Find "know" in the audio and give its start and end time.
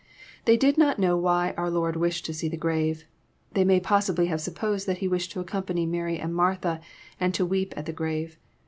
0.97-1.15